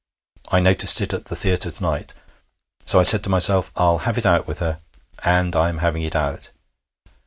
I 0.49 0.59
noticed 0.61 0.99
it 1.01 1.13
at 1.13 1.25
the 1.25 1.35
theatre 1.35 1.69
to 1.69 1.83
night. 1.83 2.15
So 2.85 2.99
I 2.99 3.03
said 3.03 3.23
to 3.25 3.29
myself, 3.29 3.71
"I'll 3.75 3.99
have 3.99 4.17
it 4.17 4.25
out 4.25 4.47
with 4.47 4.57
her." 4.57 4.79
And 5.23 5.55
I'm 5.55 5.77
having 5.77 6.01
it 6.01 6.15
out.' 6.15 6.49